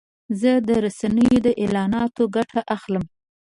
زه 0.39 0.51
د 0.67 0.69
رسنیو 0.85 1.37
د 1.45 1.47
اعلاناتو 1.61 2.23
ګټه 2.35 2.61
اخلم. 2.75 3.03